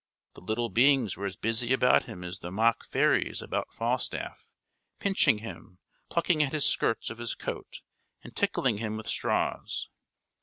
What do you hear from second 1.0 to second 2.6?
were as busy about him as the